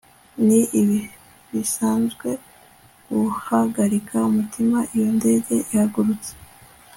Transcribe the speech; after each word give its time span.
Ni 0.45 0.59
ibisanzwe 0.81 2.29
guhagarika 3.09 4.15
umutima 4.29 4.77
iyo 4.93 5.05
indege 5.13 5.53
ihagurutse 5.71 6.31